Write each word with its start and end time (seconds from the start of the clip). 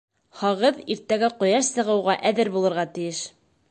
Һағыҙ 0.37 0.79
иртәгә 0.95 1.31
ҡояш 1.43 1.71
сығыуға 1.77 2.19
әҙер 2.33 2.55
булырға 2.59 2.91
тейеш! 2.99 3.27